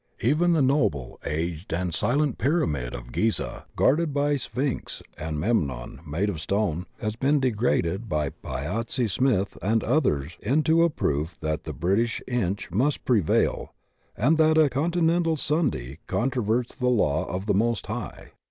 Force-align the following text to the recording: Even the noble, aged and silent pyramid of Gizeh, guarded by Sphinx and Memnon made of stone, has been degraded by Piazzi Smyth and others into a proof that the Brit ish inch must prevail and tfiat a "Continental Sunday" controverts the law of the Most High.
Even 0.21 0.53
the 0.53 0.63
noble, 0.63 1.19
aged 1.27 1.71
and 1.71 1.93
silent 1.93 2.39
pyramid 2.39 2.95
of 2.95 3.11
Gizeh, 3.11 3.65
guarded 3.75 4.11
by 4.15 4.35
Sphinx 4.35 5.03
and 5.15 5.39
Memnon 5.39 5.99
made 6.07 6.27
of 6.27 6.41
stone, 6.41 6.87
has 7.01 7.15
been 7.15 7.39
degraded 7.39 8.09
by 8.09 8.31
Piazzi 8.31 9.07
Smyth 9.07 9.59
and 9.61 9.83
others 9.83 10.39
into 10.41 10.81
a 10.81 10.89
proof 10.89 11.37
that 11.41 11.65
the 11.65 11.73
Brit 11.73 11.99
ish 11.99 12.19
inch 12.27 12.71
must 12.71 13.05
prevail 13.05 13.75
and 14.17 14.39
tfiat 14.39 14.65
a 14.65 14.69
"Continental 14.71 15.37
Sunday" 15.37 15.99
controverts 16.07 16.73
the 16.73 16.87
law 16.87 17.25
of 17.27 17.45
the 17.45 17.53
Most 17.53 17.85
High. 17.85 18.31